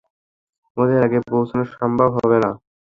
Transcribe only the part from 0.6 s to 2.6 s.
ওদের আগে পৌঁছানো সম্ভব হবে না।